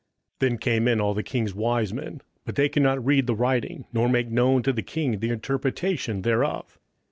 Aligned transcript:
27:005:008 0.39 0.39
Then 0.49 0.57
came 0.57 0.87
in 0.87 0.99
all 0.99 1.13
the 1.13 1.21
king's 1.21 1.53
wise 1.53 1.93
men: 1.93 2.21
but 2.43 2.55
they 2.55 2.67
could 2.69 2.81
not 2.81 3.05
read 3.05 3.27
the 3.27 3.35
writing, 3.35 3.85
nor 3.93 4.09
make 4.09 4.31
known 4.31 4.63
to 4.63 4.73
the 4.73 4.81
king 4.81 5.19
the 5.19 5.29
interpretation 5.29 6.23
thereof. 6.23 6.79